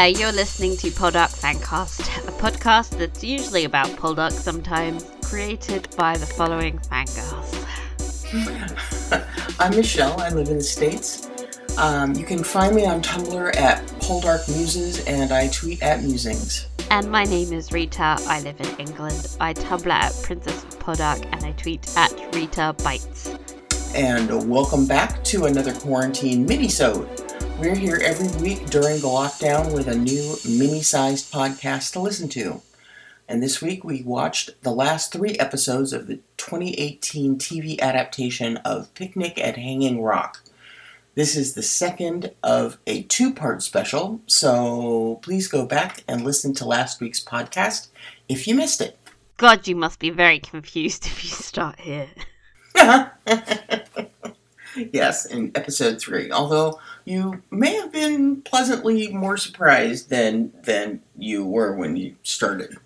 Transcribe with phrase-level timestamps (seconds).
[0.00, 6.16] there, you're listening to Poldark Fancast, a podcast that's usually about Poldark sometimes, created by
[6.16, 7.52] the following fangirls.
[9.60, 10.18] I'm Michelle.
[10.18, 11.28] I live in the States.
[11.76, 16.66] Um, you can find me on Tumblr at Poldark Muses and I tweet at Musings.
[16.90, 18.16] And my name is Rita.
[18.20, 19.36] I live in England.
[19.38, 23.36] I Tumblr at Princess of and I tweet at Rita Bites.
[23.94, 27.29] And welcome back to another quarantine mini-sode.
[27.60, 32.62] We're here every week during the lockdown with a new mini-sized podcast to listen to.
[33.28, 38.94] And this week we watched the last three episodes of the 2018 TV adaptation of
[38.94, 40.42] Picnic at Hanging Rock.
[41.14, 46.54] This is the second of a two part special, so please go back and listen
[46.54, 47.88] to last week's podcast
[48.26, 48.96] if you missed it.
[49.36, 52.08] God, you must be very confused if you start here.
[54.92, 56.30] yes, in episode three.
[56.30, 56.78] Although
[57.10, 62.76] you may have been pleasantly more surprised than than you were when you started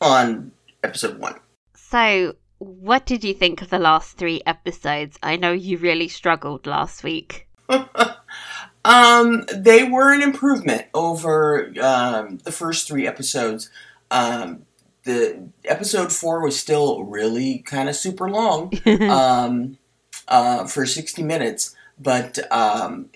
[0.00, 0.52] on
[0.82, 1.40] episode one.
[1.74, 5.18] So, what did you think of the last three episodes?
[5.22, 7.48] I know you really struggled last week.
[8.84, 13.70] um, they were an improvement over um, the first three episodes.
[14.10, 14.66] Um,
[15.04, 18.72] the episode four was still really kind of super long
[19.10, 19.78] um,
[20.28, 23.10] uh, for 60 minutes, but um,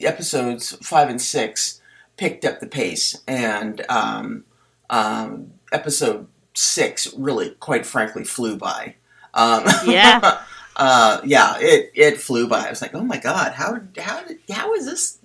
[0.00, 1.80] episodes five and six
[2.16, 4.44] picked up the pace, and um,
[4.90, 8.96] um, episode six really, quite frankly, flew by.
[9.34, 10.42] Um, Yeah.
[10.76, 12.66] uh, yeah, it it flew by.
[12.66, 15.18] I was like, oh my god, how how did, how is this?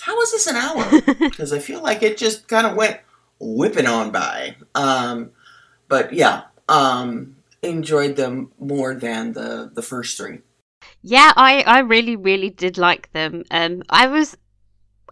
[0.00, 1.00] How is this an hour?
[1.18, 3.00] Because I feel like it just kind of went
[3.38, 4.56] whipping on by.
[4.74, 5.30] Um,
[5.88, 10.40] but yeah, um, enjoyed them more than the the first three.
[11.02, 13.44] Yeah, I, I really, really did like them.
[13.50, 14.36] Um, I was,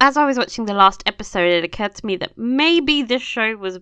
[0.00, 3.56] as I was watching the last episode, it occurred to me that maybe this show
[3.56, 3.78] was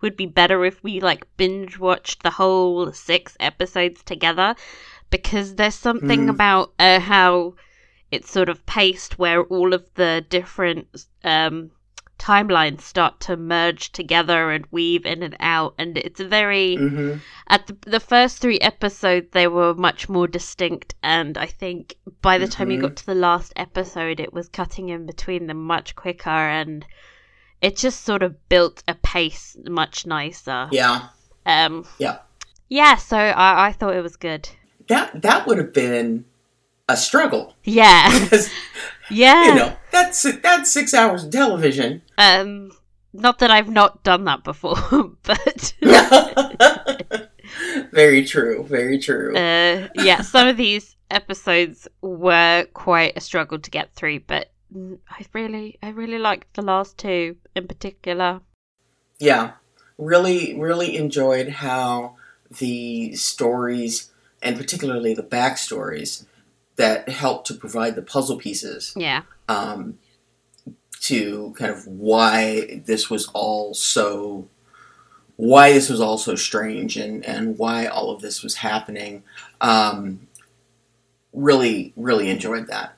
[0.00, 4.54] would be better if we like binge watched the whole six episodes together,
[5.10, 6.30] because there's something Hmm.
[6.30, 7.54] about uh, how
[8.10, 10.86] it's sort of paced where all of the different
[11.24, 11.70] um
[12.18, 17.14] timelines start to merge together and weave in and out, and it's very hmm
[17.50, 22.36] at the, the first three episodes they were much more distinct and i think by
[22.36, 22.82] the time you Mhm.
[22.82, 26.84] got to the last episode it was cutting in between them much quicker and
[27.62, 31.08] it just sort of built a pace much nicer Yeah,
[31.46, 32.18] um Yeah.
[32.68, 34.46] yeah so i, I thought it was good
[34.88, 36.26] that that would have been
[36.88, 38.50] a struggle yeah because
[39.10, 42.02] yeah you know that's that's six hours of television.
[42.18, 42.70] um
[43.12, 44.76] not that i've not done that before
[45.22, 45.74] but
[47.92, 48.64] very true.
[48.64, 49.34] Very true.
[49.36, 54.50] uh, yeah, some of these episodes were quite a struggle to get through, but
[55.10, 58.40] I really, I really liked the last two in particular.
[59.18, 59.52] yeah,
[59.96, 62.16] really, really enjoyed how
[62.58, 64.10] the stories
[64.42, 66.26] and particularly the backstories
[66.78, 69.98] that helped to provide the puzzle pieces Yeah, um,
[71.02, 74.48] to kind of why this was all so
[75.36, 79.22] why this was all so strange and and why all of this was happening
[79.60, 80.26] um,
[81.32, 82.94] really really enjoyed that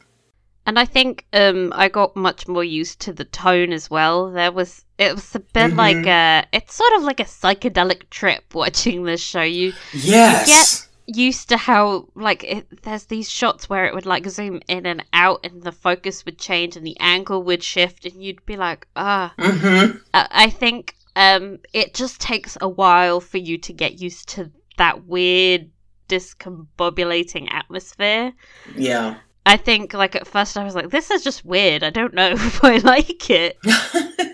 [0.66, 4.30] and I think um, I got much more used to the tone as well.
[4.30, 5.76] There was, it was a bit Mhm.
[5.76, 9.40] like a, it's sort of like a psychedelic trip watching this show.
[9.42, 10.86] You yes
[11.16, 15.04] used to how like it, there's these shots where it would like zoom in and
[15.12, 18.86] out, and the focus would change and the angle would shift, and you'd be like,
[18.96, 19.32] ah.
[19.38, 24.28] mm-hmm I I think um, it just takes a while for you to get used
[24.30, 25.70] to that weird,
[26.08, 28.32] discombobulating atmosphere.
[28.76, 29.16] yeah
[29.46, 31.82] I think, like, at first I was like, this is just weird.
[31.82, 33.58] I don't know if I like it.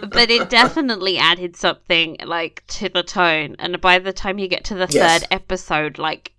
[0.12, 3.56] But it definitely added something, like, to the tone.
[3.58, 5.22] And by the time you get to the Yes.
[5.22, 6.32] third episode, like,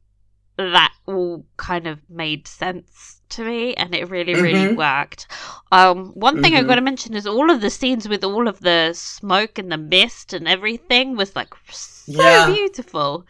[0.57, 4.75] that all kind of made sense to me and it really really Mhm.
[4.75, 5.27] worked
[5.71, 6.67] um one thing i Mhm.
[6.67, 9.77] got to mention is all of the scenes with all of the smoke and the
[9.77, 12.45] mist and everything was like so Yeah.
[12.45, 13.25] beautiful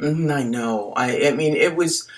[0.00, 0.92] Mhm, I know.
[0.96, 2.08] I I mean it was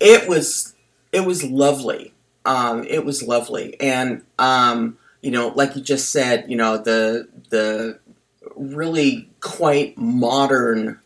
[0.00, 0.74] it was
[1.12, 2.12] it was lovely.
[2.44, 3.80] Um it was lovely.
[3.80, 7.98] And um you know, like you just said, you know, the the
[8.56, 10.98] really quite modern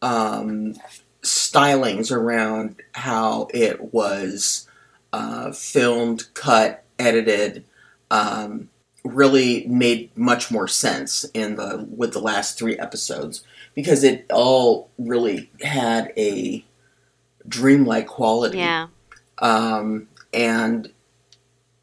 [0.00, 0.74] um
[1.22, 4.68] stylings around how it was
[5.12, 7.64] uh, filmed, cut, edited,
[8.10, 8.68] um,
[9.04, 13.42] really made much more sense in the with the last three episodes
[13.74, 16.64] because it all really had a
[17.46, 18.58] dreamlike quality.
[18.58, 18.88] yeah
[19.38, 20.90] Um, and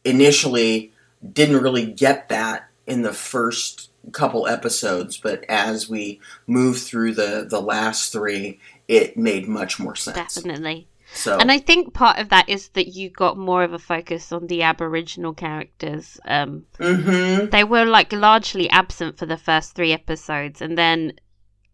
[0.04, 0.92] initially,
[1.34, 7.46] didn't really get that in the first couple episodes, but as we move through the
[7.50, 10.36] the last three, it made much more sense.
[10.36, 10.88] Definitely.
[11.14, 14.32] So And I think part of that is that you got more of a focus
[14.32, 16.20] on the Aboriginal characters.
[16.26, 21.14] Um, hmm they were like largely absent for the first three episodes, and then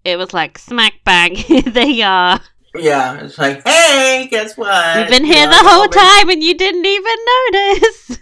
[0.03, 2.39] it was like smack bang, here they are.
[2.75, 4.97] Yeah, it's like, hey, guess what?
[4.97, 7.17] We've been You here know, the whole time, and you didn't even
[7.51, 8.17] notice.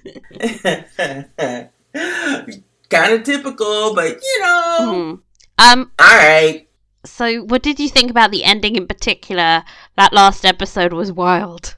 [2.89, 5.19] kind of typical, but you know, Mhm.
[5.57, 5.91] Um.
[5.99, 6.67] all right.
[7.05, 9.63] So, what did you think about the ending in particular?
[9.97, 11.75] That last episode was wild.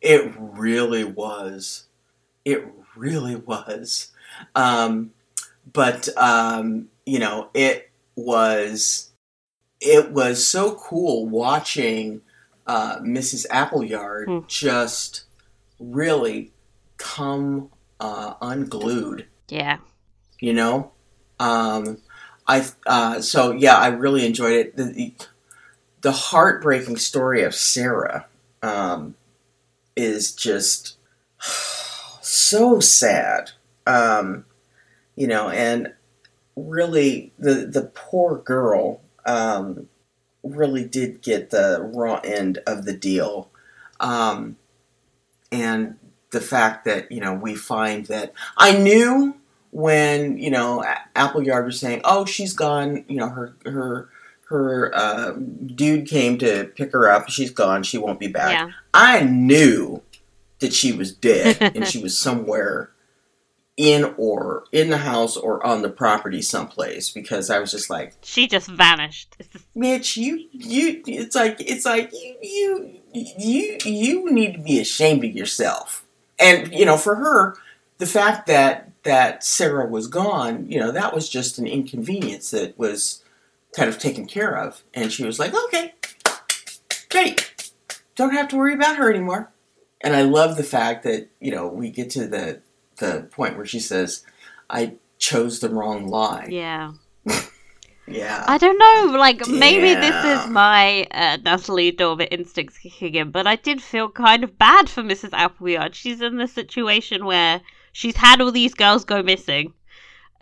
[0.00, 1.84] It really was.
[2.44, 2.64] It
[2.96, 4.12] really was.
[4.54, 5.10] Um,
[5.72, 9.09] but um, you know, it was
[9.80, 12.20] it was so cool watching
[12.66, 13.46] uh, Mrs.
[13.50, 14.38] Appleyard Hmm.
[14.46, 15.24] just
[15.78, 16.52] really
[16.98, 19.26] come uh, unglued.
[19.48, 19.78] Yeah.
[20.38, 20.92] You know,
[21.38, 21.98] um,
[22.46, 24.76] I uh, so yeah, I really enjoyed it.
[24.76, 25.14] The, the,
[26.02, 28.26] the heartbreaking story of Sarah
[28.62, 29.16] um,
[29.96, 30.96] is just
[32.20, 33.50] so sad.
[33.86, 34.44] Um,
[35.16, 35.92] you know, and
[36.56, 39.88] really, the the poor girl um,
[40.42, 43.50] really did get the raw end of the deal,
[43.98, 44.56] um,
[45.52, 45.96] and
[46.30, 49.36] the fact that you know we find that I knew
[49.70, 50.84] when you know
[51.14, 54.08] Appleyard was saying, "Oh, she's gone," you know, her her
[54.50, 57.28] her uh, dude came to pick her up.
[57.28, 57.84] She's gone.
[57.84, 58.52] She won't be back.
[58.52, 58.70] Yeah.
[58.92, 60.02] I knew
[60.58, 62.90] that she was dead and she was somewhere
[63.76, 68.14] in or in the house or on the property someplace because I was just like,
[68.22, 69.36] She just vanished.
[69.38, 74.80] It's Mitch, you you it's like it's like you you you you need to be
[74.80, 76.04] ashamed of yourself.
[76.38, 77.56] And you know, for her,
[77.98, 82.78] the fact that that Sarah was gone, you know, that was just an inconvenience that
[82.78, 83.24] was
[83.72, 84.82] kind of taken care of.
[84.92, 85.94] And she was like, Okay,
[87.08, 87.70] great.
[88.14, 89.50] Don't have to worry about her anymore.
[90.02, 92.60] And I love the fact that, you know, we get to the
[93.00, 94.24] the point where she says,
[94.70, 96.46] I chose the wrong lie.
[96.48, 96.92] yeah.
[98.06, 98.44] Yeah.
[98.48, 99.16] I don't know.
[99.18, 104.08] Like maybe this is my uh, Natalie Dormer instincts kicking in, but I did feel
[104.10, 105.30] kind of bad for Mrs.
[105.32, 105.94] Appleyard.
[105.94, 107.60] She's in this situation where
[107.92, 109.74] she's had all these girls go missing,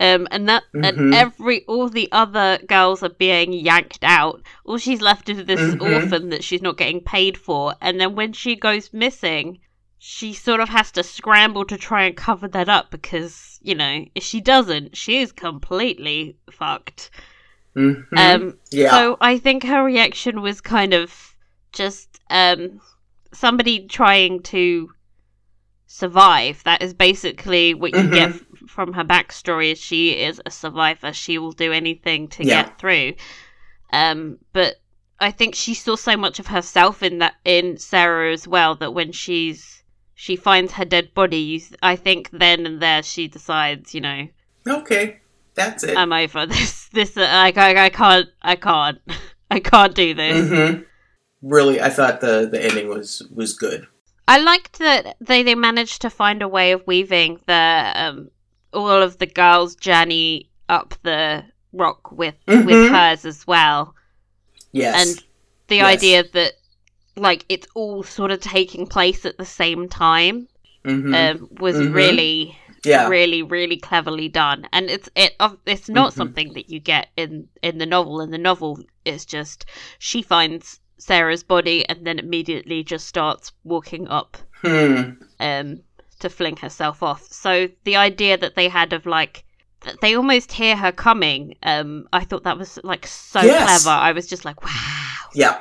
[0.00, 1.14] um, and that and Mhm.
[1.14, 4.40] every all the other girls are being yanked out.
[4.64, 5.82] All she's left is this Mhm.
[5.94, 9.58] orphan that she's not getting paid for, and then when she goes missing.
[9.98, 14.04] She sort of has to scramble to try and cover that up because, you know,
[14.14, 17.10] if she doesn't, she is completely fucked.
[17.76, 18.04] Mhm.
[18.16, 18.90] Um, yeah.
[18.90, 21.36] so I think her reaction was kind of
[21.72, 22.80] just um,
[23.32, 24.90] somebody trying to
[25.86, 26.62] survive.
[26.64, 29.72] That is basically what you get f- from her backstory.
[29.72, 31.12] Is she is a survivor.
[31.12, 32.64] She will do anything to Yeah.
[32.64, 33.14] get through.
[33.92, 34.76] Um, but
[35.20, 38.92] I think she saw so much of herself in that in Sarah as well that
[38.94, 39.77] when she's
[40.20, 44.00] she finds her dead body, you, th- I think then and there she decides, you
[44.00, 44.26] know,
[44.66, 45.20] Okay,
[45.54, 45.96] that's it.
[45.96, 46.88] I'm over this.
[46.92, 48.28] This uh, I, I, I can't.
[48.42, 48.98] I can't.
[49.50, 50.48] I can't do this.
[50.48, 50.82] hmm
[51.40, 53.86] Really, I thought the the ending was was good.
[54.26, 58.30] I liked that they they managed to find a way of weaving the um
[58.72, 62.90] all of the girls' journey up the rock with with Mhm.
[62.90, 63.94] hers as well,
[64.72, 64.94] Yes.
[65.00, 65.24] and
[65.68, 65.96] the Yes.
[65.96, 66.52] idea that
[67.18, 70.48] like it's all sort of taking place at the same time
[70.84, 71.92] hmm um, was Mhm.
[71.94, 73.08] really yeah.
[73.08, 75.34] really really cleverly done and it's it
[75.66, 76.16] it's not Mhm.
[76.16, 79.66] something that you get in in the novel in the novel it's just
[79.98, 85.10] she finds sarah's body and then immediately just starts walking up Hmm.
[85.40, 85.80] um
[86.20, 89.44] to fling herself off so the idea that they had of like
[89.82, 93.64] that they almost hear her coming um i thought that was like so Yes.
[93.64, 95.60] clever i was just like wow Yeah.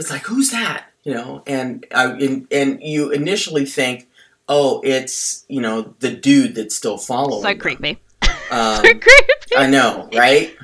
[0.00, 0.86] It's like who's that?
[1.04, 4.08] You know, and I, and and you initially think,
[4.48, 7.42] oh, it's you know the dude that's still following.
[7.42, 7.98] so creepy
[8.50, 10.56] Um, so creepy I know, right?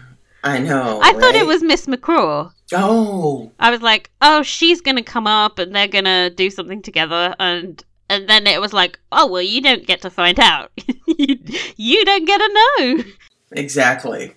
[0.43, 1.01] I know.
[1.03, 3.53] i thought it was miss mccraw Oh.
[3.61, 7.85] I was like, oh, she's gonna come up and they're gonna do something together, and
[8.09, 10.73] and then it was like, oh well, you don't get to find out.
[11.07, 11.39] you,
[11.77, 13.05] you don't get to know.
[13.53, 14.35] Exactly.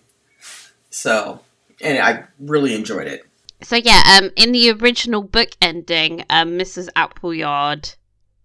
[0.89, 1.39] So,
[1.81, 3.28] and I really enjoyed it.
[3.61, 6.87] So yeah, um, in the original book ending, um, Mrs.
[6.95, 7.89] Appleyard,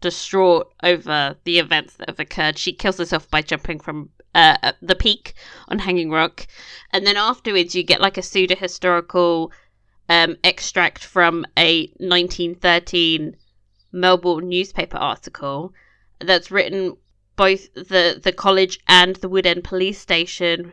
[0.00, 4.72] distraught over the events that have occurred, she kills herself by jumping from uh, uh,
[4.82, 5.34] the peak
[5.68, 6.46] on Hanging Rock,
[6.92, 9.52] and then afterwards you get like a pseudo historical
[10.08, 13.36] um, extract from a 1913
[13.92, 15.72] Melbourne newspaper article
[16.18, 16.96] that's written
[17.36, 20.72] both the the college and the Woodend police station.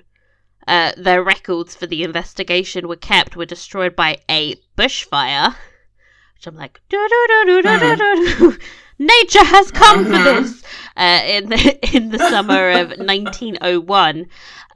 [0.68, 5.56] Uh, their records for the investigation were kept were destroyed by a bushfire.
[6.36, 6.82] Which I'm like.
[6.92, 8.50] Hmm.
[9.00, 10.42] Nature has come for uh-huh.
[10.42, 10.64] this
[10.96, 14.28] uh, in the in the summer of 1901,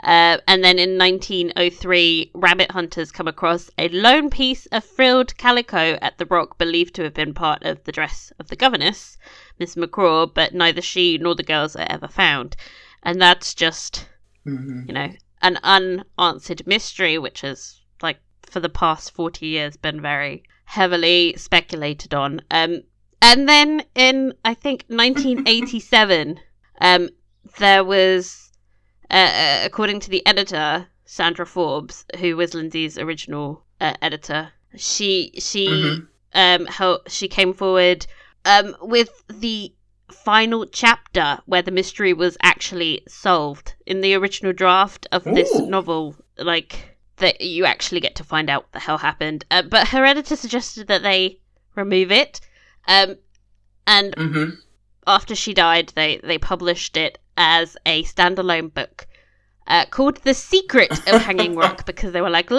[0.03, 5.99] uh, and then in 1903, rabbit hunters come across a lone piece of frilled calico
[6.01, 9.19] at the rock, believed to have been part of the dress of the governess,
[9.59, 12.55] Miss McCraw, but neither she nor the girls are ever found,
[13.03, 14.07] and that's just
[14.47, 14.81] Mm-hmm.
[14.87, 15.09] you know
[15.45, 22.13] an unanswered mystery, which has, like, for the past 40 years been very heavily speculated
[22.13, 22.41] on.
[22.49, 22.83] Um,
[23.21, 26.39] and then in, I think, 1987,
[26.81, 27.09] um,
[27.59, 28.51] there was,
[29.09, 35.31] uh, uh, according to the editor, Sandra Forbes, who was Lindsay's original uh, editor, she
[35.39, 36.07] she Mhm.
[36.33, 38.05] um she came forward
[38.43, 39.71] um with the
[40.11, 45.67] final chapter where the mystery was actually solved in the original draft of this Ooh.
[45.67, 49.87] novel like that you actually get to find out what the hell happened uh, but
[49.89, 51.39] her editor suggested that they
[51.75, 52.39] remove it
[52.87, 53.15] um
[53.87, 54.57] and Mhm.
[55.07, 59.07] after she died, they they published it as a standalone book
[59.67, 62.49] uh, called "The Secret of Hanging Rock" because they were like,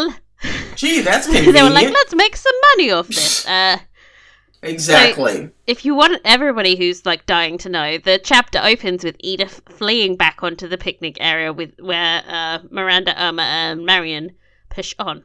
[0.77, 3.47] Gee, that's they were like, let's make some money off this.
[3.47, 3.79] Uh,
[4.63, 5.51] exactly.
[5.67, 10.17] if you want everybody who's like dying to know, the chapter opens with Edith fleeing
[10.17, 14.33] back onto the picnic area with where uh, Miranda, Irma, and Marion
[14.69, 15.25] push on.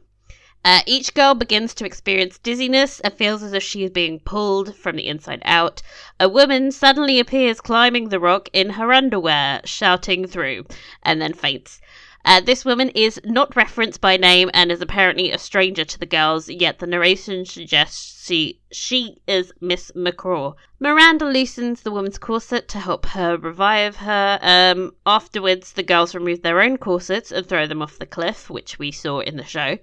[0.64, 4.76] Uh, each girl begins to experience dizziness and feels as if she is being pulled
[4.76, 5.82] from the inside out.
[6.20, 10.64] A woman suddenly appears climbing the rock in her underwear, shouting through,
[11.02, 11.80] and then faints.
[12.24, 16.06] Uh, this woman is not referenced by name and is apparently a stranger to the
[16.06, 20.54] girls, yet the narration suggests she, she is Miss McCraw.
[20.78, 24.38] Miranda loosens the woman's corset to help her revive her.
[24.40, 28.78] Um, afterwards, the girls remove their own corsets and throw them off the cliff, which
[28.78, 29.78] we saw in the show.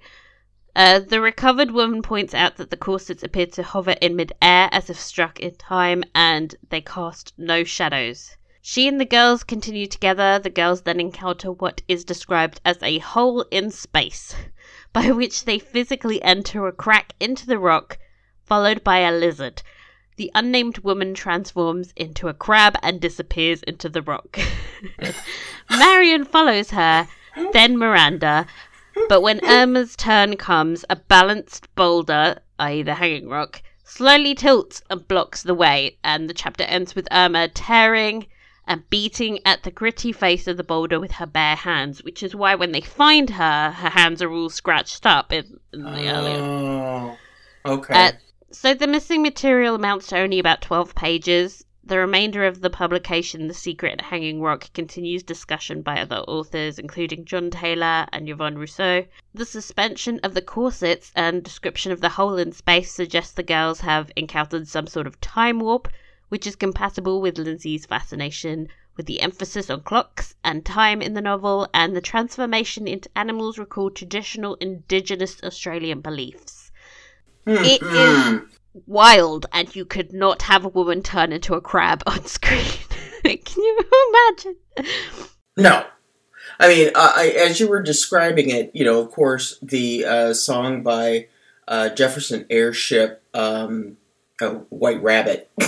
[0.74, 4.88] Uh, the recovered woman points out that the corsets appear to hover in midair as
[4.88, 8.36] if struck in time, and they cast no shadows.
[8.62, 10.38] She and the girls continue together.
[10.38, 14.34] The girls then encounter what is described as a hole in space,
[14.92, 17.98] by which they physically enter a crack into the rock,
[18.44, 19.62] followed by a lizard.
[20.16, 24.38] The unnamed woman transforms into a crab and disappears into the rock.
[25.70, 27.08] Marion follows her,
[27.52, 28.46] then Miranda,
[29.08, 35.08] but when Irma's turn comes, a balanced boulder, i.e., the hanging rock, slowly tilts and
[35.08, 38.26] blocks the way, and the chapter ends with Irma tearing
[38.66, 42.34] and beating at the gritty face of the boulder with her bare hands, which is
[42.34, 46.38] why when they find her, her hands are all scratched up in, in the earlier.
[46.38, 47.18] Oh,
[47.66, 47.94] okay.
[47.94, 48.12] Uh,
[48.52, 51.64] so the missing material amounts to only about 12 pages.
[51.82, 57.24] The remainder of the publication, The Secret Hanging Rock, continues discussion by other authors, including
[57.24, 59.06] John Taylor and Yvonne Rousseau.
[59.34, 63.80] The suspension of the corsets and description of the hole in space suggests the girls
[63.80, 65.88] have encountered some sort of time warp,
[66.30, 71.20] which is compatible with Lindsay's fascination with the emphasis on clocks and time in the
[71.20, 76.70] novel, and the transformation into animals recall traditional Indigenous Australian beliefs
[77.46, 78.46] it Mhm.
[78.86, 82.60] wild and you could not have a woman turn into a crab on screen.
[83.24, 84.56] Can you imagine?
[85.56, 85.84] No.
[86.58, 90.82] I mean, I, as you were describing it, you know, of course, the uh, song
[90.82, 91.28] by
[91.66, 93.96] uh, Jefferson Airship, um,
[94.42, 95.50] oh, White Rabbit,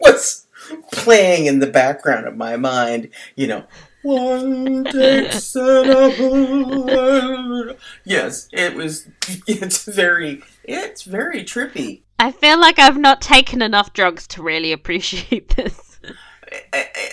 [0.00, 0.46] was
[0.92, 3.10] playing in the background of my mind.
[3.36, 3.64] You know,
[4.02, 7.76] one takes an.
[8.04, 9.08] Yes, it was.
[9.46, 10.42] It's very.
[10.64, 12.02] It's very trippy.
[12.18, 16.00] I feel like I've not taken enough drugs to really appreciate this.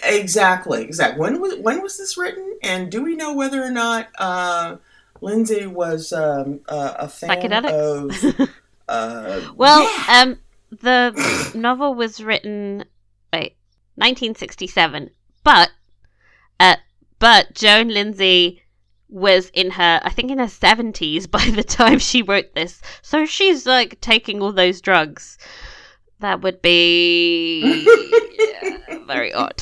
[0.04, 1.20] Exactly, exactly.
[1.20, 2.58] When was when was this written?
[2.64, 4.78] And do we know whether or not uh,
[5.22, 8.50] Lindsay was um, uh, a fan of?
[8.88, 10.22] Uh, well, yeah.
[10.22, 10.38] um,
[10.82, 12.86] the novel was written
[13.34, 13.56] wait,
[13.96, 15.10] 1967,
[15.44, 15.72] but
[16.60, 16.76] uh,
[17.20, 18.62] but Joan Lindsay
[19.10, 22.82] was in her, I think, in her 70s by the time she wrote this.
[23.02, 25.38] So she's like taking all those drugs.
[26.20, 27.86] That would be
[28.62, 29.62] yeah, very odd.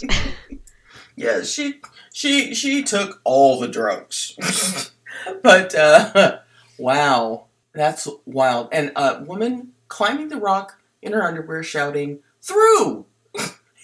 [1.15, 1.82] yeah, she
[2.13, 4.91] she she took all the drugs,
[5.41, 6.39] but uh,
[6.77, 8.70] wow, that's wild.
[8.72, 13.05] And a woman climbing the rock in her underwear, shouting "through,"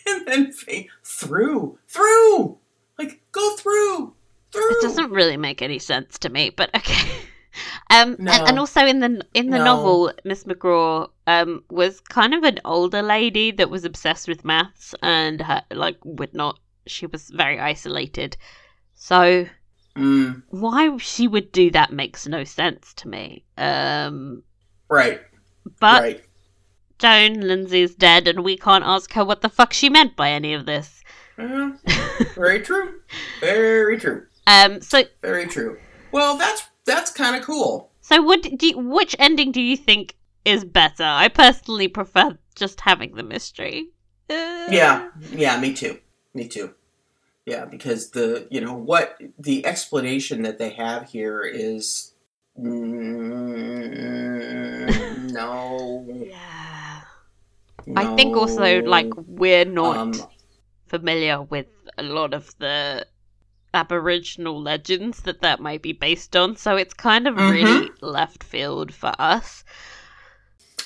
[0.07, 2.57] and then fa- through, through,
[2.97, 4.13] like go through,
[4.51, 4.71] through.
[4.71, 7.09] It doesn't really make any sense to me, but okay.
[7.91, 8.31] Um, No.
[8.31, 9.63] and, and also in the in the No.
[9.65, 14.93] novel, Miss McCraw um was kind of an older lady that was obsessed with maths
[15.01, 18.37] and her, like would not she was very isolated.
[18.93, 19.47] So
[19.97, 23.43] Mm, why she would do that makes no sense to me.
[23.57, 24.43] Um,
[24.89, 25.21] right.
[25.79, 26.23] but right.
[26.99, 30.53] Joan Lindsay's dead, and we can't ask her what the fuck she meant by any
[30.53, 31.01] of this.
[31.37, 31.71] Uh,
[32.35, 32.99] very true.
[33.39, 34.25] Very true.
[34.45, 35.79] Um, so Very true.
[36.11, 37.91] Well, that's that's kind of cool.
[38.01, 41.03] so what do you, which ending do you think is better?
[41.03, 43.87] I personally prefer just having the mystery.
[44.29, 45.09] Uh, Yeah.
[45.31, 45.59] Yeah.
[45.61, 45.99] Me too.
[46.33, 46.73] Me too.
[47.45, 52.13] Yeah, because the you know what the explanation that they have here is
[52.59, 53.38] mm,
[57.95, 60.27] I think also like we're not Um,
[60.87, 61.67] familiar with
[61.97, 63.07] a lot of the
[63.73, 67.47] Aboriginal legends that that might be based on, so it's kind of Mhm.
[67.47, 69.63] really left field for us.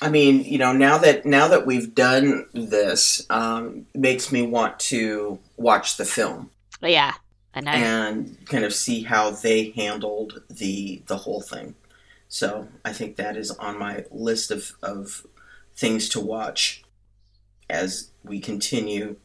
[0.01, 4.79] I mean, you know, now that now that we've done this, um, makes me want
[4.91, 7.13] to watch the film yeah,
[7.53, 7.83] I know.
[7.83, 11.75] and kind of see how they handled the the whole thing.
[12.27, 15.25] So I think that is on my list of, of
[15.75, 16.82] things to watch
[17.69, 19.17] as we continue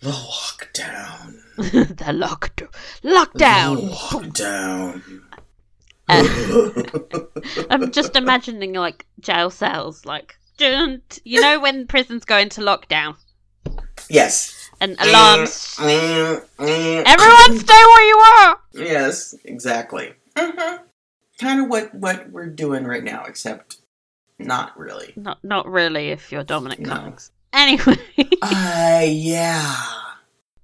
[0.00, 1.36] the lockdown.
[1.56, 2.56] the lock
[3.02, 3.76] lockdown.
[3.76, 5.20] The lockdown.
[7.70, 11.00] I'm just imagining like jail cells, like you
[11.40, 13.16] know when prisons go into lockdown
[14.08, 14.70] yes.
[14.80, 15.76] and alarms.
[15.80, 18.60] Everyone, stay where you are.
[18.72, 20.12] Yes, exactly.
[20.36, 20.76] hmm
[21.40, 23.78] Kind of what what we're doing right now, except
[24.38, 25.12] not really.
[25.16, 26.10] Not, not really.
[26.10, 26.94] If you're Dominic No.
[26.94, 27.32] Cummings.
[27.54, 27.96] Anyway,
[28.42, 29.76] Uh, yeah.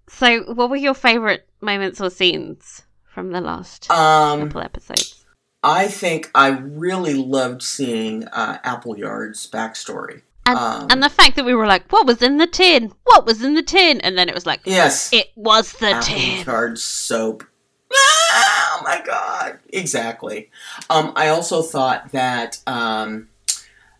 [0.09, 5.25] so what were your favorite moments or scenes from the last Um, couple episodes?
[5.63, 10.23] I think I really loved seeing uh, Appleyard's backstory.
[10.47, 12.93] And, um, and the fact that we were like, "What was in the tin?
[13.05, 16.41] What was in the tin?" and then it was like, Yes, "It was the tin."
[16.41, 17.45] Appleyard soap.
[17.93, 19.59] Oh my god!
[19.69, 20.51] Exactly.
[20.89, 23.29] Um, I also thought that um,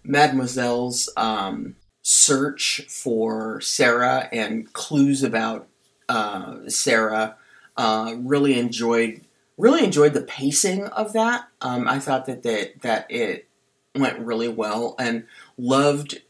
[0.05, 1.77] Mademoiselle's um,
[2.11, 5.69] search for Sarah and clues about
[6.09, 7.37] uh, Sarah
[7.77, 9.25] uh, really enjoyed
[9.57, 11.47] really enjoyed the pacing of that.
[11.61, 13.47] Um, I thought that that that it
[13.95, 15.25] went really well and
[15.57, 16.21] loved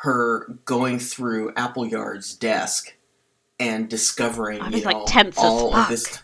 [0.00, 2.94] her going through Appleyard's desk
[3.58, 6.22] and discovering I was, like, know tense all of this.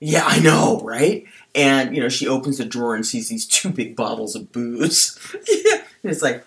[0.00, 1.24] Yeah, I know, right?
[1.54, 5.18] And you know, she opens the drawer and sees these two big bottles of booze.
[5.48, 6.44] yeah, and it's like,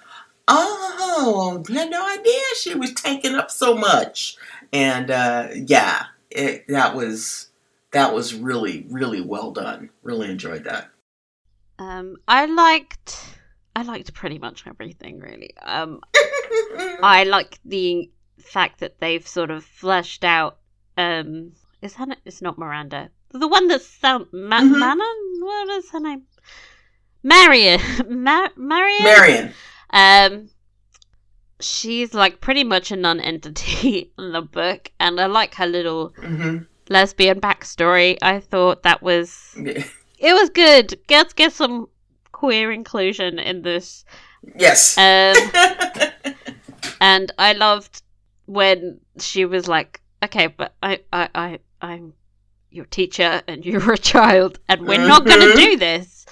[0.53, 4.35] oh, I had no idea she was taking up so much.
[4.73, 7.47] And uh, yeah, it, that was
[7.91, 9.89] that was really really well done.
[10.03, 10.89] Really enjoyed that.
[11.79, 13.17] Um, I liked,
[13.75, 15.51] I liked pretty much everything really.
[15.63, 15.99] Um,
[17.01, 20.57] I like the fact that they've sort of fleshed out.
[20.97, 24.77] Um, is that it's not Miranda, the one that's sound Ma- Mhm.
[24.77, 25.17] Manon?
[25.39, 26.23] What is her name?
[27.23, 27.79] Marion.
[28.09, 29.03] Ma- Marion.
[29.03, 29.53] Marion.
[29.91, 30.49] Um,
[31.59, 36.59] she's like pretty much a non-entity in the book, and I like her little hmm
[36.89, 38.17] lesbian backstory.
[38.21, 40.99] I thought that was it was good.
[41.09, 41.87] Let's get some
[42.31, 44.03] queer inclusion in this.
[44.55, 44.97] yes.
[44.97, 45.35] Um,
[47.01, 48.01] and I loved
[48.45, 52.13] when she was like, "Okay, but I, I, I, I'm
[52.69, 56.25] your teacher, and you're a child, and we're not going to do this."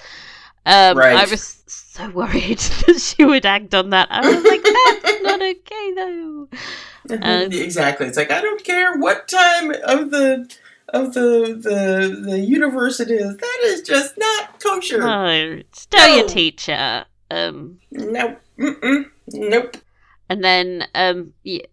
[0.66, 1.16] Um, Right.
[1.16, 4.08] I was so worried that she would act on that.
[4.10, 6.48] I was like, "That's not okay, though."
[7.10, 8.06] Uh, exactly.
[8.06, 10.48] It's like I don't care what time of the
[10.90, 13.36] of the the the universe it is.
[13.36, 14.98] That is just not kosher.
[14.98, 17.04] No, still your teacher.
[17.30, 18.40] Um, Nope.
[18.58, 19.06] Mm-mm.
[19.28, 19.76] Nope.
[20.28, 21.32] And then um,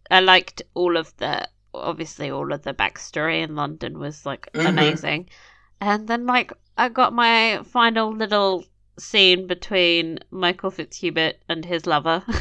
[0.10, 4.70] I liked all of the obviously all of the backstory in London was like Mhm.
[4.70, 5.30] amazing.
[5.82, 8.64] And then like I got my final little
[9.00, 12.24] scene between Michael Fitzhubert and his lover.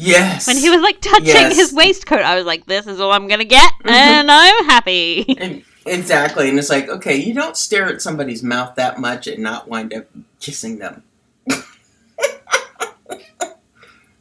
[0.00, 0.46] Yes.
[0.46, 1.56] when he was like touching Yes.
[1.56, 3.90] his waistcoat, I was like, "This is all I'm gonna get," Mhm.
[3.90, 5.24] and I'm happy.
[5.40, 9.42] And- exactly, and it's like, okay, you don't stare at somebody's mouth that much and
[9.42, 10.06] not wind up
[10.38, 11.02] kissing them.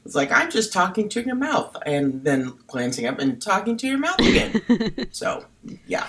[0.05, 3.87] it's like I'm just talking to your mouth, and then glancing up and talking to
[3.87, 5.09] your mouth again.
[5.11, 5.45] so,
[5.85, 6.07] yeah.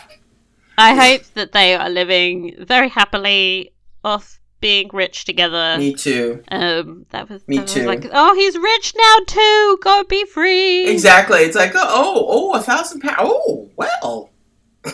[0.78, 5.76] I hope that they are living very happily off being rich together.
[5.78, 6.42] Me too.
[6.50, 7.86] Um, that was, Me that was too.
[7.86, 9.78] like, oh, he's rich now too.
[9.82, 10.86] Go be free.
[10.88, 11.38] Exactly.
[11.40, 13.16] It's like, oh, oh, a thousand pounds.
[13.20, 14.30] Oh, well.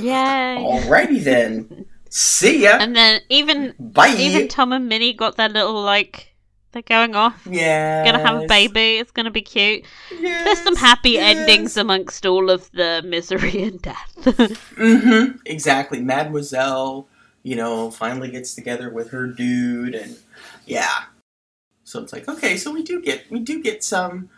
[0.00, 0.06] Yay.
[0.86, 1.86] Alrighty then.
[2.10, 2.76] See ya.
[2.80, 4.14] And then even Bye.
[4.18, 6.34] even Tom and Minnie got their little like
[6.72, 7.46] They're going off.
[7.50, 8.04] Yeah.
[8.04, 8.98] Gonna have a baby.
[8.98, 9.84] It's gonna be cute.
[10.10, 11.36] Yes, There's some happy yes.
[11.36, 14.12] endings amongst all of the misery and death.
[14.24, 15.38] Mm-hmm.
[15.46, 16.00] Exactly.
[16.00, 17.08] Mademoiselle,
[17.44, 20.16] you know, finally gets together with her dude, and
[20.66, 21.04] yeah.
[21.84, 24.28] So it's like, okay, so we do get we do get some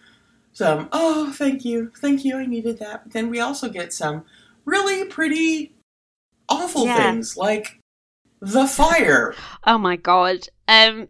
[0.53, 0.89] some.
[0.93, 2.37] Oh, thank you, thank you.
[2.37, 3.05] I needed that.
[3.05, 4.25] But then we also get some
[4.67, 5.75] really pretty
[6.49, 6.97] awful Yeah.
[7.13, 7.79] things like
[8.41, 9.35] the fire.
[9.65, 10.49] oh my god.
[10.69, 11.09] Um,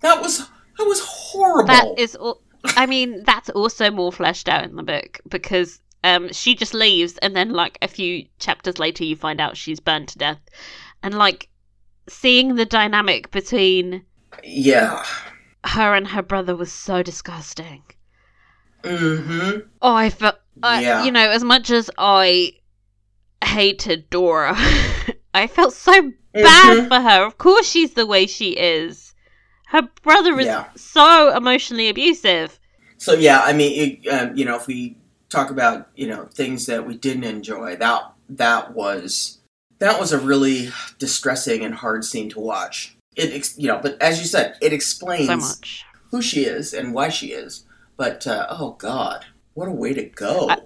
[0.00, 0.38] That was
[0.78, 1.68] that was horrible.
[1.68, 2.16] that is.
[2.16, 2.40] Al-
[2.76, 7.16] I mean, that's also more fleshed out in the book because um, she just leaves,
[7.18, 10.40] and then like a few chapters later, you find out she's burned to death,
[11.06, 11.48] and like
[12.08, 14.02] seeing the dynamic between
[14.42, 15.04] yeah.
[15.64, 17.84] her and her brother was so disgusting.
[18.82, 19.60] Mm-hmm.
[19.80, 21.04] Oh, I felt, I, Yeah.
[21.04, 22.54] you know, as much as I
[23.44, 24.54] hated Dora,
[25.34, 26.88] I felt so bad Mhm.
[26.88, 27.24] for her.
[27.24, 29.14] Of course, she's the way she is.
[29.68, 30.64] Her brother is Yeah.
[30.74, 32.58] so emotionally abusive.
[32.98, 34.96] So yeah, I mean, it, um, you know, if we
[35.28, 39.35] talk about you know things that we didn't enjoy, that that was
[39.78, 42.96] that was a really distressing and hard scene to watch.
[43.16, 45.84] It, ex- you know, but as you said, it explains So much.
[46.10, 47.64] who she is and why she is.
[47.96, 50.48] But uh, oh god, what a way to go!
[50.50, 50.58] I-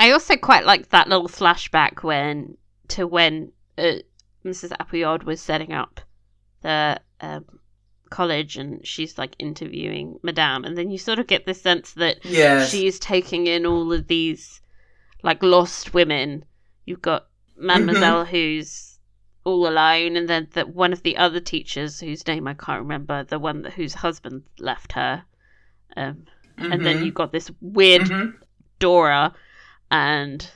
[0.00, 2.56] I also quite liked that little flashback when
[2.88, 3.98] to when uh,
[4.44, 4.72] Mrs.
[4.80, 6.00] Appleyard was setting up
[6.62, 7.44] the um,
[8.10, 12.24] college and she's like interviewing Madame, and then you sort of get this sense that
[12.24, 14.60] yes, she's taking in all of these
[15.22, 16.44] like lost women.
[16.84, 17.26] You've got
[17.56, 18.98] Mademoiselle who's
[19.44, 23.24] all alone, and then that one of the other teachers whose name I can't remember,
[23.24, 25.24] the one that, whose husband left her.
[25.96, 26.26] Um,
[26.58, 27.06] And then Mhm.
[27.06, 28.34] you've got this weird Mhm.
[28.78, 29.34] Dora
[29.90, 30.48] and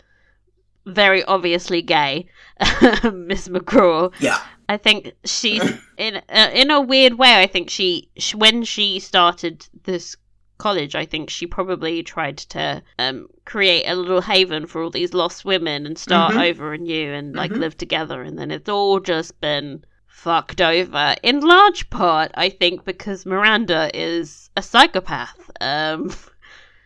[0.84, 2.28] very obviously gay
[3.12, 4.12] Miss McCraw.
[4.20, 5.62] yeah, I think she's
[5.98, 7.40] in uh, in a weird way.
[7.42, 10.16] I think she, sh when she started this
[10.58, 15.14] college, I think she probably tried to um, create a little haven for all these
[15.14, 16.50] lost women and start Mhm.
[16.50, 17.58] over anew and like Mhm.
[17.58, 18.22] live together.
[18.22, 23.90] And then it's all just been fucked over in large part, I think, because Miranda
[23.94, 25.50] is a psychopath.
[25.60, 26.12] Um,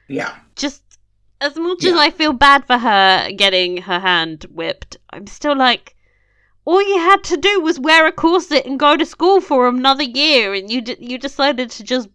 [0.09, 0.83] yeah, just
[1.41, 5.95] as much as I feel bad for her getting her hand whipped, I'm still like,
[6.67, 10.03] all you had to do was wear a corset and go to school for another
[10.03, 12.09] year, and you d- you decided to just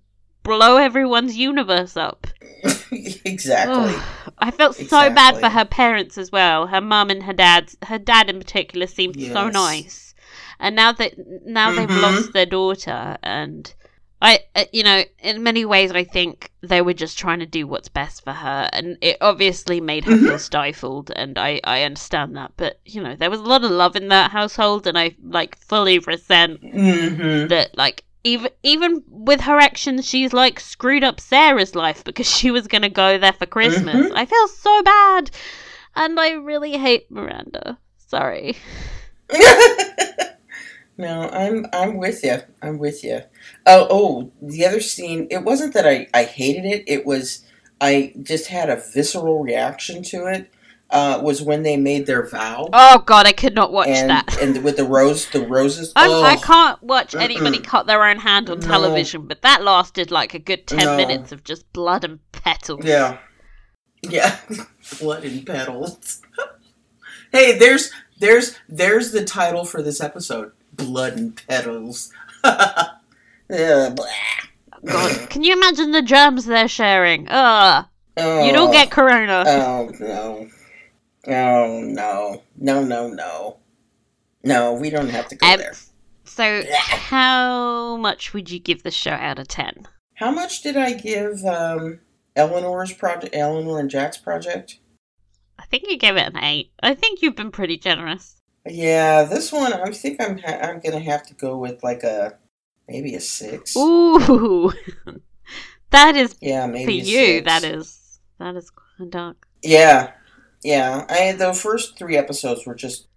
[0.46, 2.28] blow everyone's universe up.
[3.26, 3.96] exactly.
[3.96, 4.34] Ugh.
[4.40, 6.68] I felt so bad for her parents as well.
[6.68, 7.72] Her mum and her dad.
[7.84, 10.14] Her dad in particular seemed so nice,
[10.60, 11.14] and now that
[11.46, 12.02] now they've Mhm.
[12.02, 13.74] lost their daughter, and
[14.22, 17.68] I, uh, you know, in many ways, I think they were just trying to do
[17.68, 20.26] what's best for her, and it obviously made her Mhm.
[20.26, 23.72] feel stifled, and I I understand that, but you know, there was a lot of
[23.72, 29.42] love in that household, and I like fully resent hmm that like even even with
[29.42, 33.34] her actions she's like screwed up Sarah's life because she was going to go there
[33.34, 33.96] for Christmas.
[33.96, 34.12] Mhm.
[34.16, 35.32] I feel so bad
[35.96, 37.78] and I really hate Miranda.
[38.08, 38.58] Sorry.
[40.98, 42.38] no, I'm I'm with you.
[42.62, 43.22] I'm with you.
[43.66, 45.28] Oh, oh, the other scene.
[45.30, 46.84] It wasn't that I I hated it.
[46.88, 47.46] It was
[47.80, 50.52] I just had a visceral reaction to it.
[50.92, 54.40] Uh, was when they made their vow Oh god, I could not watch and that.
[54.40, 55.92] and with the rose the roses.
[55.96, 58.68] I'm, I oh, can't watch anybody cut their own hand on No.
[58.68, 60.96] television, but that lasted like a good 10 No.
[60.96, 62.86] minutes of just blood and petals.
[62.86, 63.18] Yeah,
[64.04, 64.38] yeah,
[65.00, 66.22] blood and petals.
[67.32, 72.14] hey, there's there's there's the title for this episode: Blood and Petals.
[73.50, 73.94] Yeah.
[74.86, 77.28] God, can you imagine the germs they're sharing?
[77.30, 77.86] Ugh.
[78.18, 78.46] Oh.
[78.46, 79.44] You don't get corona.
[79.46, 80.48] Oh no.
[81.28, 82.44] Oh no.
[82.56, 83.58] No no no.
[84.44, 85.74] No, we don't have to go Um, there.
[86.24, 89.88] so, how much would you give the show out of 10?
[90.16, 92.00] How much did I give um
[92.36, 94.80] Eleanor's project Eleanor and Jack's project?
[95.58, 96.72] I think you gave it an 8.
[96.84, 98.36] I think you've been pretty generous.
[98.68, 102.38] Yeah, this one I think I'm ha- I'm gonna have to go with like a
[102.88, 103.76] maybe a six.
[103.76, 104.72] Ooh.
[105.92, 107.26] that is Yeah, maybe for you.
[107.38, 107.46] six.
[107.46, 108.72] That is that is
[109.10, 109.48] dark.
[109.64, 110.12] Yeah,
[110.66, 111.06] yeah.
[111.10, 113.08] I the first three episodes were just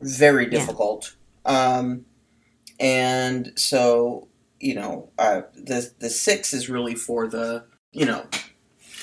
[0.00, 0.50] very Yeah.
[0.58, 2.04] difficult, um,
[2.80, 4.28] and so
[4.60, 8.26] you know, uh, the the six is really for the you know,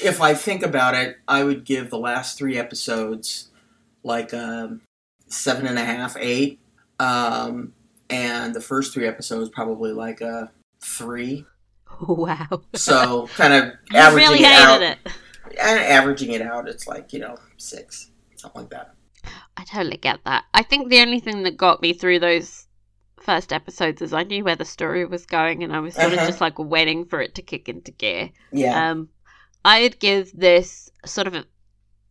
[0.04, 3.50] if I think about it, I would give the last three episodes
[4.04, 4.82] like um,
[5.28, 6.60] seven and a half, eight,
[7.00, 7.74] um,
[8.10, 10.52] and the first three episodes probably like a
[10.84, 11.46] three.
[12.08, 12.64] Wow.
[12.74, 14.82] So kind of averaging really hated out.
[14.82, 14.98] it.
[15.60, 18.94] And averaging it out, it's like you know six, something like that.
[19.58, 20.46] I totally get that.
[20.54, 22.68] I think the only thing that got me through those
[23.20, 26.22] first episodes is I knew where the story was going and I was sort Uh-huh.
[26.22, 28.32] of just like waiting for it to kick into gear.
[28.52, 28.90] Yeah.
[28.92, 29.10] Um,
[29.64, 31.46] I'd give this sort of a,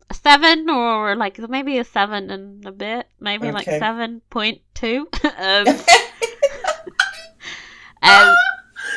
[0.09, 5.09] a seven or like maybe a seven and a bit, maybe like seven point two.
[5.37, 5.67] um,
[8.03, 8.37] um,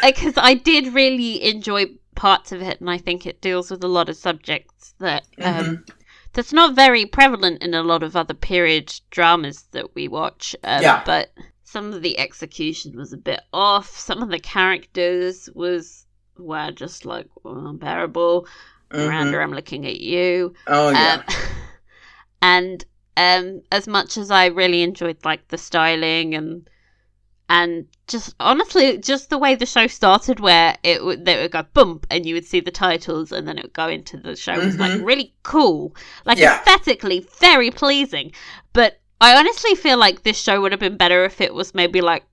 [0.04, 1.86] because I did really enjoy
[2.24, 5.66] parts of it, and I think it deals with a lot of subjects that um,
[5.66, 5.90] Mhm.
[6.32, 10.56] that's not very prevalent in a lot of other period dramas that we watch.
[10.64, 11.04] Um, Yeah.
[11.06, 11.34] But
[11.66, 13.90] some of the execution was a bit off.
[13.98, 16.06] Some of the characters was
[16.38, 18.48] were just like unbearable.
[18.92, 19.06] Mhm.
[19.06, 20.54] Miranda, I'm looking at you.
[20.68, 21.16] Oh yeah.
[21.16, 21.24] Um,
[22.42, 22.86] and
[23.18, 26.70] um, as much as I really enjoyed like the styling and
[27.50, 31.64] and just honestly, just the way the show started, where it would they would go
[31.74, 34.54] bump, and you would see the titles, and then it would go into the show.
[34.54, 35.06] It was like Mhm.
[35.06, 36.58] really cool, like Yeah.
[36.60, 38.32] aesthetically very pleasing.
[38.74, 42.02] But I honestly feel like this show would have been better if it was maybe
[42.02, 42.26] like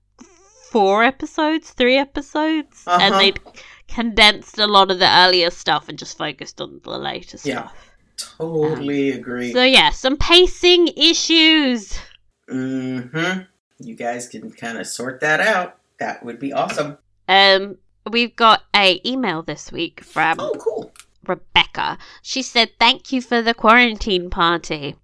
[0.71, 3.19] four episodes, three episodes, and Uh-huh.
[3.19, 3.39] they'd
[3.87, 7.67] condensed a lot of the earlier stuff and just focused on the later Yeah.
[7.67, 7.75] stuff.
[8.37, 9.51] totally agree.
[9.51, 11.97] So yeah, some pacing issues.
[12.49, 13.41] mm-hmm.
[13.81, 15.77] You guys can kind of sort that out.
[15.99, 16.97] That would be awesome.
[17.27, 17.77] Um,
[18.09, 20.91] we've got a email this week from Oh, cool.
[21.25, 21.97] Rebecca.
[22.21, 24.95] She said, "Thank you for the quarantine party.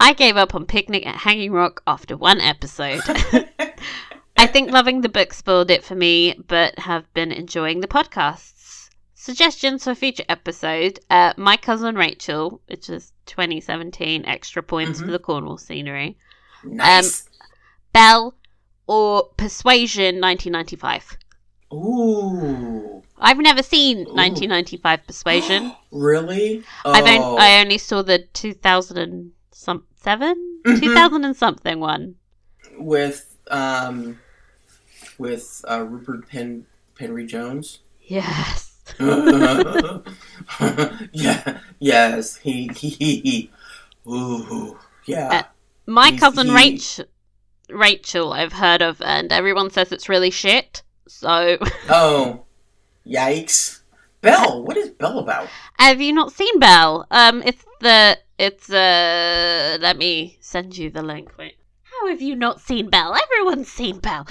[0.00, 3.02] I gave up on Picnic at Hanging Rock after one episode.
[4.36, 8.88] I think loving the book spoiled it for me, but have been enjoying the podcasts.
[9.14, 15.04] Suggestions for future episode: uh, My cousin Rachel, which is 2017, extra points Mhm.
[15.04, 16.16] for the Cornwall scenery.
[16.64, 17.28] Nice.
[17.92, 18.34] Belle
[18.86, 21.16] or Persuasion, 1995.
[21.72, 23.02] Ooh.
[23.18, 24.14] I've never seen Ooh.
[24.14, 25.72] 1995 Persuasion.
[25.92, 26.62] Really?
[26.84, 26.92] Oh.
[26.92, 30.80] I've on- I only saw the 2000 and some seven, Mhm.
[30.80, 32.14] 2000 and something one.
[32.78, 34.18] with um
[35.18, 36.64] with uh, Rupert Pen
[36.98, 37.80] Penry Jones.
[38.02, 38.78] Yes.
[41.12, 41.58] yeah.
[41.78, 42.36] Yes.
[42.36, 42.70] He.
[42.74, 42.88] He.
[42.90, 43.50] he, he.
[44.08, 44.78] Ooh.
[45.06, 45.28] Yeah.
[45.28, 45.42] Uh,
[45.86, 47.04] My cousin he- Rach,
[47.72, 50.82] Rachel, I've heard of, and everyone says it's really shit.
[51.08, 52.44] So, oh.
[53.06, 53.80] Yikes.
[54.20, 54.62] Belle.
[54.64, 55.48] What is Belle about?
[55.78, 57.06] have you not seen Belle?
[57.10, 59.78] Um, it's the it's uh.
[59.80, 61.32] Let me send you the link.
[61.38, 61.56] Wait.
[61.82, 63.14] How have you not seen Belle?
[63.14, 64.26] Everyone's seen Belle.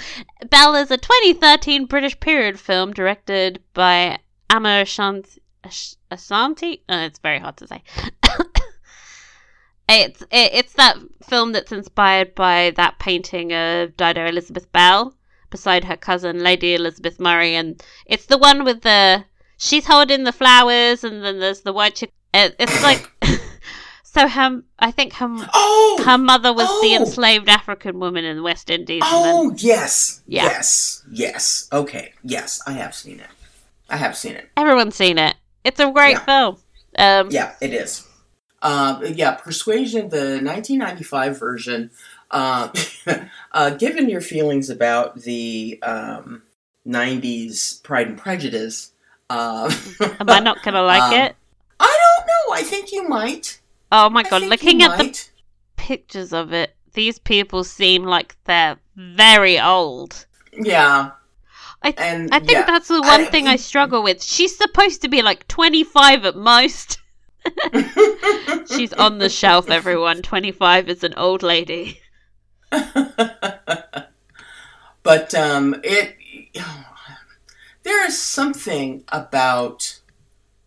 [0.48, 5.42] Belle is a 2013 British period film directed by Amma Ashanti.
[5.62, 6.82] Ash- Ashanti?
[6.88, 7.82] Uh, it's very hard to say.
[9.90, 15.14] it's it, it's that film that's inspired by that painting of Dido Elizabeth Belle
[15.50, 19.24] beside her cousin Lady Elizabeth Murray, and it's the one with the
[19.58, 22.12] she's holding the flowers, and then there's the white chick.
[22.32, 23.10] It, it's like
[24.04, 24.62] so her.
[24.78, 26.02] I think her Oh.
[26.06, 27.00] her mother was the Oh!
[27.00, 29.02] enslaved African woman in the West Indies.
[29.04, 30.22] and then- Oh yes.
[30.26, 30.44] Yeah.
[30.44, 31.02] Yes.
[31.10, 31.68] Yes.
[31.72, 32.12] Okay.
[32.22, 32.60] Yes.
[32.66, 33.26] I have seen it.
[33.88, 34.48] I have seen it.
[34.56, 35.34] everyone's seen it.
[35.64, 36.24] It's a great Yeah.
[36.24, 36.56] film.
[36.96, 38.06] Um, Yeah, it is.
[38.62, 41.90] Um, yeah, Persuasion, the 1995 version.
[42.30, 42.68] Uh,
[43.52, 46.42] uh, given your feelings about the um,
[46.86, 48.92] 90s Pride and Prejudice,
[49.30, 51.36] uh, Am I not gonna like Um, it?
[51.78, 52.54] I don't know.
[52.54, 53.60] I think you might.
[53.92, 54.42] Oh my god!
[54.42, 55.18] Looking at the
[55.76, 60.26] pictures of it, these people seem like they're very old.
[60.52, 61.12] Yeah.
[61.82, 62.66] I- and I think yeah.
[62.66, 64.22] that's the one I- thing I struggle with.
[64.22, 66.98] She's supposed to be like 25 at most.
[68.74, 70.22] She's on the shelf, everyone.
[70.22, 72.00] 25 is an old lady.
[72.70, 74.08] but
[75.34, 76.16] um, it
[77.82, 80.00] there is something about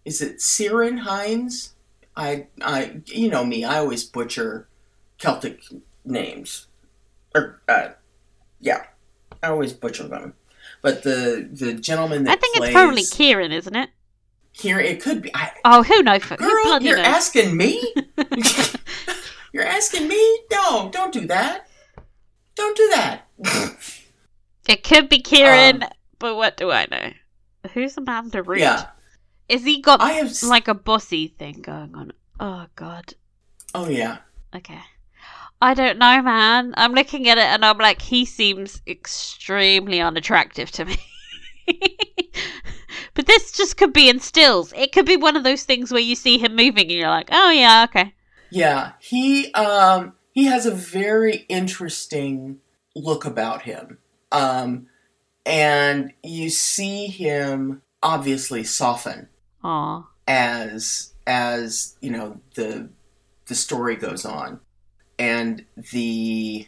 [0.05, 1.73] is it Siren Hines?
[2.15, 4.67] I I you know me, I always butcher
[5.17, 5.61] Celtic
[6.03, 6.67] names.
[7.33, 7.89] Or uh,
[8.59, 8.83] yeah,
[9.41, 10.33] I always butcher them.
[10.81, 13.89] But the the gentleman that I think plays it's probably Kieran, isn't it?
[14.53, 15.31] Here, it could be.
[15.35, 16.23] I, Oh, who knows?
[16.23, 17.07] Who girl, bloody you're knows?
[17.07, 17.93] asking me.
[19.53, 20.39] you're asking me?
[20.51, 21.67] No, don't do that.
[22.55, 23.27] Don't do that.
[24.67, 25.89] It could be Kieran, Um,
[26.19, 27.11] but what do I know?
[27.73, 28.59] Who's Amanda Root?
[28.59, 28.87] yeah,
[29.49, 30.41] Is he got I have.
[30.43, 32.11] like a bossy thing going on?
[32.39, 33.13] Oh god.
[33.75, 34.19] oh yeah.
[34.55, 34.79] Okay.
[35.61, 36.73] I don't know, man.
[36.77, 40.97] I'm looking at it and I'm like, he seems extremely unattractive to me.
[43.33, 44.73] This just could be in stills.
[44.75, 47.29] It could be one of those things where you see him moving and you're like,
[47.31, 48.13] oh yeah, okay.
[48.51, 52.59] Yeah, he um he has a very interesting
[52.95, 53.97] look about him.
[54.31, 54.87] Um
[55.45, 59.29] and you see him obviously soften
[59.63, 60.07] Aw.
[60.27, 62.89] as as, you know, the
[63.47, 64.59] the story goes on.
[65.17, 66.67] And the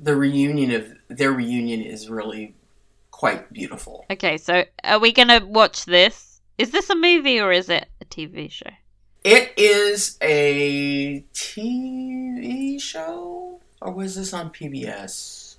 [0.00, 2.54] the reunion of their reunion is really
[3.18, 4.06] quite beautiful.
[4.10, 6.40] Okay, so are we gonna watch this?
[6.56, 8.70] Is this a movie or is it a TV show?
[9.24, 15.56] It is a TV show, or was this on PBS?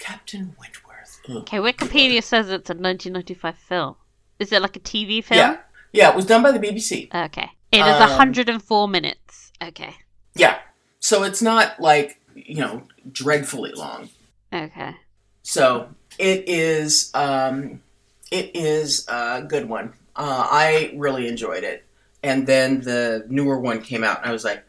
[0.00, 1.20] Captain Wentworth.
[1.28, 1.36] Ugh.
[1.42, 3.94] Okay, Wikipedia says it's a 1995 film.
[4.40, 5.38] Is it like a TV film?
[5.38, 5.58] Yeah,
[5.92, 6.10] yeah.
[6.10, 7.14] It was done by the BBC.
[7.14, 7.48] Okay.
[7.70, 9.52] It is Um, 104 minutes.
[9.62, 9.94] Okay.
[10.34, 10.58] Yeah,
[10.98, 14.08] so it's not like you know dreadfully long.
[14.52, 14.96] Okay.
[15.42, 17.10] So it is.
[17.14, 17.82] Um,
[18.30, 19.94] it is a good one.
[20.14, 21.84] Uh, I really enjoyed it,
[22.22, 24.64] and then the newer one came out, and I was like,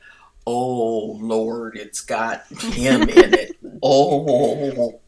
[0.48, 3.52] "Oh Lord, it's got him in it."
[3.84, 5.00] Oh,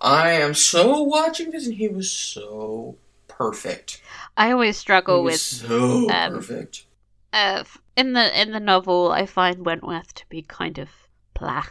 [0.00, 2.96] I am so watching this, and he was so
[3.28, 4.00] perfect.
[4.38, 6.86] I always struggle with so um, perfect.
[7.34, 10.88] uh in the in the novel I find Wentworth to be kind of
[11.34, 11.64] blah.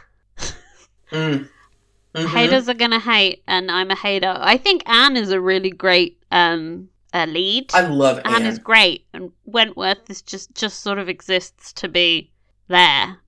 [1.10, 1.48] Mm.
[2.14, 2.26] Mhm.
[2.28, 4.36] Haters are gonna hate, and I'm a hater.
[4.38, 7.70] I think Anne is a really great um uh, lead.
[7.74, 8.46] I love Anne Anne.
[8.46, 12.30] is great, and Wentworth is just just sort of exists to be
[12.68, 13.18] there.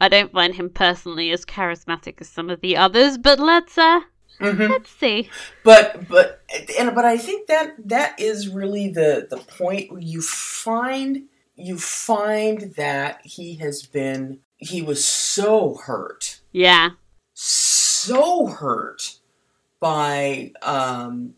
[0.00, 4.00] I don't find him personally as charismatic as some of the others, but let's uh
[4.40, 4.68] Mhm.
[4.70, 5.30] let's see.
[5.62, 6.42] but but
[6.78, 11.22] and but I think that that is really the the point where you find
[11.56, 16.90] you find that he has been he was so hurt Yeah,
[17.32, 17.73] so
[18.08, 19.16] hurt
[19.80, 21.34] by um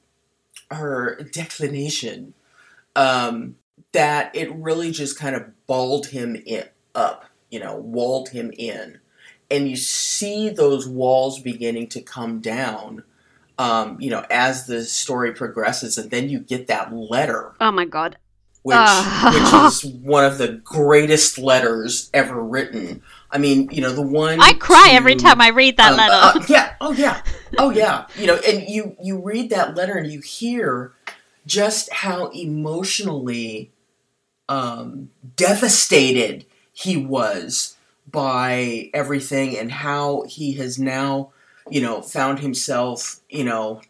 [0.70, 2.34] her declination
[2.94, 3.56] um
[3.92, 8.98] that it really just kind of balled him in, up you know walled him in
[9.50, 13.02] and you see those walls beginning to come down
[13.58, 17.84] um, you know as the story progresses and then you get that letter Oh my
[17.86, 18.18] god.
[18.62, 19.30] which Ah.
[19.82, 24.40] which is one of the greatest letters ever written i mean you know the one
[24.40, 26.38] I cry every time I read that um, letter.
[26.38, 26.74] uh, yeah.
[26.80, 27.22] Oh yeah.
[27.58, 28.06] Oh yeah.
[28.16, 30.92] You know, and you you read that letter and you hear
[31.46, 33.70] just how emotionally
[34.48, 37.76] um, devastated he was
[38.10, 41.30] by everything and how he has now,
[41.70, 43.80] you know, found himself, you know,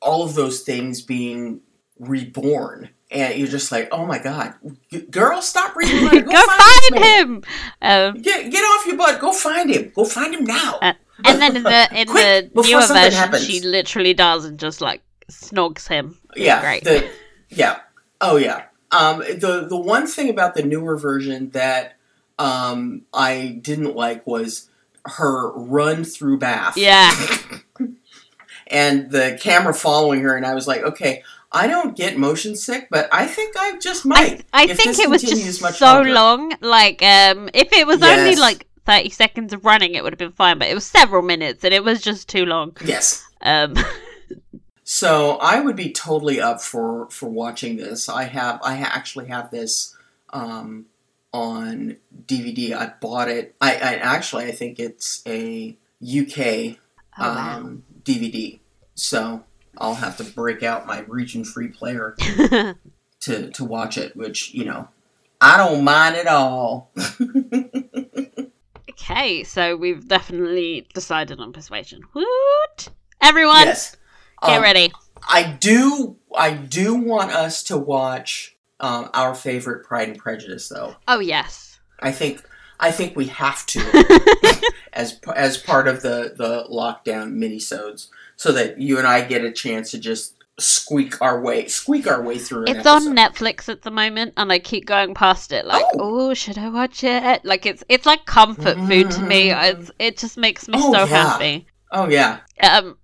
[0.00, 1.60] all of those things being
[1.98, 2.90] reborn.
[3.10, 4.54] And you're just like, oh my god,
[4.90, 6.04] G- girl, stop reading.
[6.04, 6.20] letter.
[6.22, 7.44] Go, this find him.
[7.80, 9.20] Um, Get get off your butt.
[9.20, 9.92] Go find him.
[9.94, 10.78] Go find him now.
[10.82, 10.92] Uh,
[11.24, 13.46] and then in the in Quick, the newer version, happens.
[13.46, 16.18] she literally does and just like snogs him.
[16.34, 16.84] Yeah, great.
[16.84, 17.08] The,
[17.48, 17.80] yeah.
[18.20, 18.64] Oh yeah.
[18.90, 21.96] Um, the the one thing about the newer version that
[22.38, 24.68] um, I didn't like was
[25.04, 26.76] her run through Bath.
[26.76, 27.12] Yeah.
[28.66, 32.88] and the camera following her, and I was like, okay, I don't get motion sick,
[32.90, 34.44] but I think I just might.
[34.52, 36.12] I if think this it was just so longer.
[36.12, 36.52] long.
[36.60, 40.32] Like, um, if it was only like thirty seconds of running, it would have been
[40.32, 40.58] fine.
[40.58, 42.76] But it was several minutes, and it was just too long.
[42.84, 43.24] Yes.
[43.42, 43.74] Um,
[44.88, 48.08] So I would be totally up for for watching this.
[48.08, 49.96] I have I actually have this
[50.30, 50.86] um,
[51.32, 52.72] on DVD.
[52.72, 53.56] I bought it.
[53.60, 56.78] I, I actually I think it's a UK
[57.18, 57.56] oh, wow.
[57.56, 58.60] um, DVD.
[58.94, 59.42] So
[59.78, 62.14] I'll have to break out my region free player
[63.20, 64.16] to to watch it.
[64.16, 64.88] Which you know
[65.40, 66.90] I don't mind at all.
[68.90, 72.00] okay, so we've definitely decided on persuasion.
[72.14, 72.88] Woot!
[73.20, 73.96] Everyone, yes.
[74.42, 74.92] get Um, ready.
[75.28, 76.16] I do.
[76.36, 80.96] I do want us to watch um, our favorite Pride and Prejudice, though.
[81.08, 81.80] Oh yes.
[82.00, 82.42] I think
[82.80, 88.80] I think we have to as as part of the the lockdown minisodes, so that
[88.80, 92.64] you and I get a chance to just squeak our way squeak our way through.
[92.68, 93.02] It's on.
[93.14, 95.66] Netflix at the moment, and I keep going past it.
[95.66, 96.30] Like, Oh.
[96.30, 97.44] oh, should I watch it?
[97.44, 99.50] Like, it's it's like comfort food to me.
[99.50, 101.06] It's, it just makes me Oh, so yeah.
[101.06, 101.66] happy.
[101.92, 102.38] Oh yeah.
[102.62, 102.96] Um,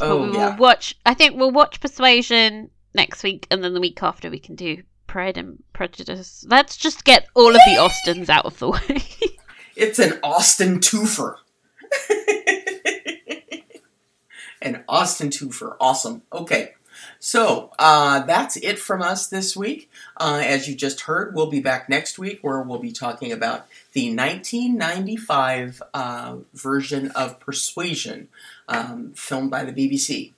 [0.00, 0.56] Oh we will yeah.
[0.56, 0.94] watch.
[1.04, 4.82] I think we'll watch Persuasion next week, and then the week after we can do
[5.12, 6.46] Pride and Prejudice.
[6.48, 9.02] Let's just get all of the Austens out of the way.
[9.76, 11.36] It's an Austen twofer.
[14.62, 15.76] an Austen twofer.
[15.78, 16.22] Awesome.
[16.32, 16.72] Okay.
[17.18, 19.90] So uh, that's it from us this week.
[20.16, 23.66] Uh, as you just heard, we'll be back next week where we'll be talking about
[23.92, 28.28] the 1995 uh, version of Persuasion,
[28.66, 30.32] um, filmed by the BBC.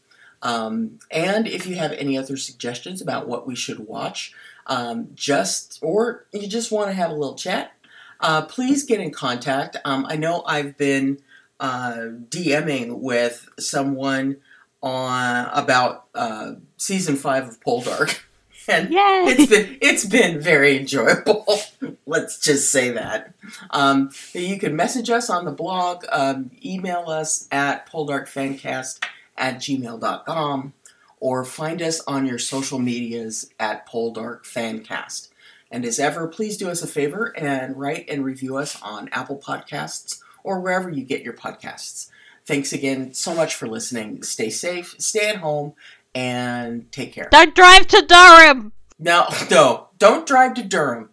[0.45, 4.33] Um, and if you have any other suggestions about what we should watch,
[4.67, 7.73] um, just or you just want to have a little chat,
[8.21, 9.77] uh, please get in contact.
[9.85, 11.19] Um, I know I've been
[11.59, 14.37] uh, DMing with someone
[14.83, 18.21] on about uh, season five of Poldark.
[18.69, 19.25] and Yay!
[19.27, 21.47] it's been it's been very enjoyable.
[22.07, 23.35] Let's just say that.
[23.71, 29.05] Um, you can message us on the blog, um, email us at poldarkfancast
[29.37, 30.73] at gmail.com,
[31.21, 35.29] or find us on your social medias at poldarkfancast.
[35.71, 39.39] And as ever, please do us a favor and write and review us on Apple
[39.39, 42.11] Podcasts or wherever you get your podcasts.
[42.47, 44.23] Thanks again so much for listening.
[44.23, 45.73] Stay safe, stay at home,
[46.15, 47.29] and take care.
[47.31, 48.73] Don't drive to Durham.
[48.99, 51.09] No, no, don't drive to Durham.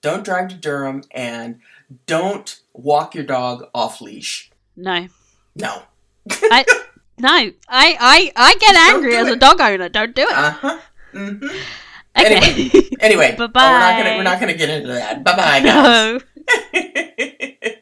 [0.00, 1.58] Don't drive to Durham, and
[2.06, 4.50] don't walk your dog off leash.
[4.76, 5.08] No,
[5.56, 5.82] No.
[6.30, 6.64] I
[7.18, 9.88] no, I I I get angry do as a dog owner.
[9.88, 10.30] Don't do it.
[10.32, 10.78] Uh huh.
[11.12, 11.36] hmm
[12.18, 12.70] okay.
[13.00, 14.02] Anyway, oh, we're not Bye-bye.
[14.02, 15.22] gonna we're not gonna get into that.
[15.24, 15.64] Bye bye, guys.
[15.64, 16.20] no.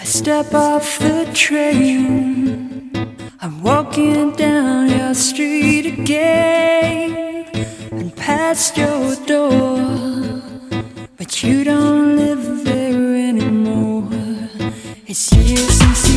[0.00, 2.90] I step off the train.
[3.40, 7.46] I'm walking down your street again
[7.90, 10.31] and past your door.
[11.44, 14.08] You don't live there anymore.
[15.08, 16.11] It's years since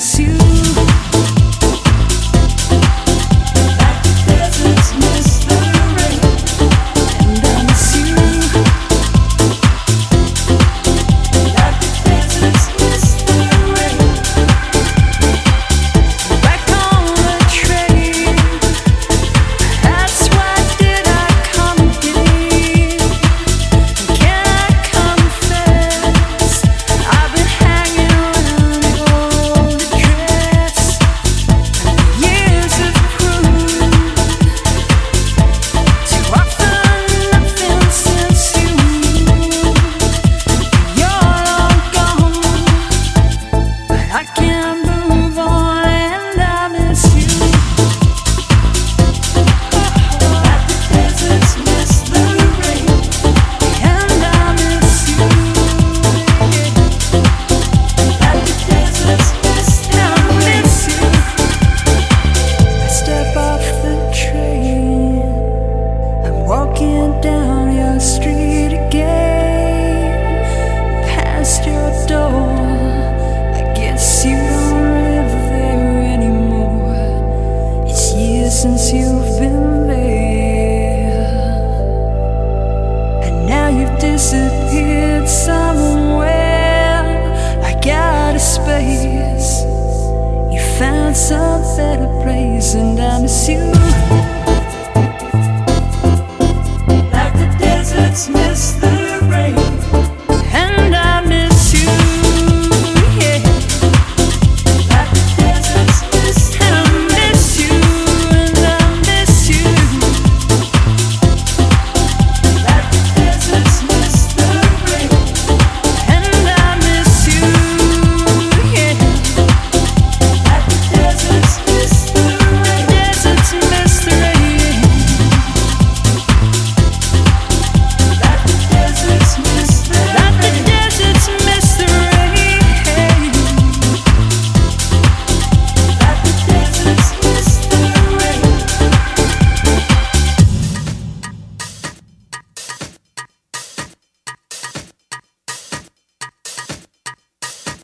[0.00, 0.39] miss you.